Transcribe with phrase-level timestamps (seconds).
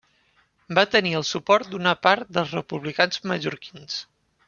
[0.79, 4.05] Va tenir el suport d'una part dels republicans mallorquins.